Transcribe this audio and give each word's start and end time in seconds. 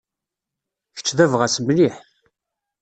Kečč 0.95 1.09
d 1.17 1.19
abɣas 1.25 1.55
mliḥ. 1.65 1.95